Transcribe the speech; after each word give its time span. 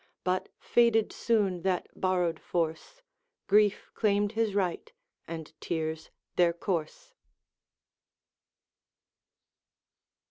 But 0.23 0.49
faded 0.57 1.13
soon 1.13 1.61
that 1.61 1.87
borrowed 1.95 2.39
force; 2.39 3.03
Grief 3.45 3.91
claimed 3.93 4.31
his 4.31 4.55
right, 4.55 4.91
and 5.27 5.53
tears 5.61 6.09
their 6.37 6.53
course. 6.53 7.13